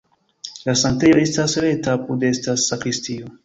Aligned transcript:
La 0.69 0.75
sanktejo 0.83 1.21
estas 1.25 1.55
rekta, 1.67 1.95
apude 2.01 2.35
estas 2.37 2.69
sakristio. 2.73 3.35